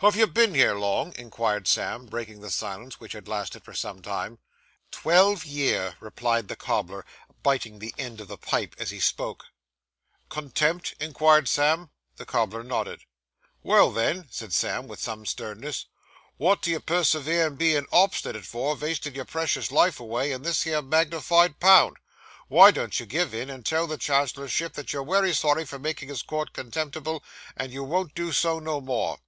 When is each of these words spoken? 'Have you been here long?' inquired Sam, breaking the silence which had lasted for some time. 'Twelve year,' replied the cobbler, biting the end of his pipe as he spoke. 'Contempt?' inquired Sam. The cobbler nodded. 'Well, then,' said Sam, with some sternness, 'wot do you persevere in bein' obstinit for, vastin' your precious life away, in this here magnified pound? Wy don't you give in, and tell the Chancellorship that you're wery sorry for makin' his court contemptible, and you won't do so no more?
'Have 0.00 0.16
you 0.16 0.26
been 0.26 0.52
here 0.54 0.74
long?' 0.74 1.14
inquired 1.16 1.66
Sam, 1.66 2.04
breaking 2.04 2.40
the 2.40 2.50
silence 2.50 3.00
which 3.00 3.14
had 3.14 3.26
lasted 3.26 3.64
for 3.64 3.72
some 3.72 4.02
time. 4.02 4.38
'Twelve 4.90 5.46
year,' 5.46 5.96
replied 5.98 6.48
the 6.48 6.56
cobbler, 6.56 7.06
biting 7.42 7.78
the 7.78 7.94
end 7.96 8.20
of 8.20 8.28
his 8.28 8.36
pipe 8.42 8.74
as 8.78 8.90
he 8.90 9.00
spoke. 9.00 9.46
'Contempt?' 10.28 10.92
inquired 11.00 11.48
Sam. 11.48 11.88
The 12.16 12.26
cobbler 12.26 12.62
nodded. 12.62 13.04
'Well, 13.62 13.90
then,' 13.90 14.26
said 14.30 14.52
Sam, 14.52 14.88
with 14.88 15.00
some 15.00 15.24
sternness, 15.24 15.86
'wot 16.36 16.60
do 16.60 16.70
you 16.70 16.78
persevere 16.80 17.46
in 17.46 17.56
bein' 17.56 17.86
obstinit 17.92 18.44
for, 18.44 18.76
vastin' 18.76 19.14
your 19.14 19.24
precious 19.24 19.72
life 19.72 19.98
away, 19.98 20.32
in 20.32 20.42
this 20.42 20.64
here 20.64 20.82
magnified 20.82 21.60
pound? 21.60 21.96
Wy 22.50 22.72
don't 22.72 23.00
you 23.00 23.06
give 23.06 23.32
in, 23.32 23.48
and 23.48 23.64
tell 23.64 23.86
the 23.86 23.96
Chancellorship 23.96 24.74
that 24.74 24.92
you're 24.92 25.02
wery 25.02 25.32
sorry 25.32 25.64
for 25.64 25.78
makin' 25.78 26.10
his 26.10 26.20
court 26.22 26.52
contemptible, 26.52 27.24
and 27.56 27.72
you 27.72 27.82
won't 27.82 28.14
do 28.14 28.32
so 28.32 28.58
no 28.58 28.78
more? 28.78 29.18